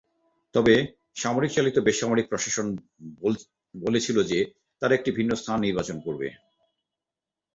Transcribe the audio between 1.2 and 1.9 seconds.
সামরিক-চালিত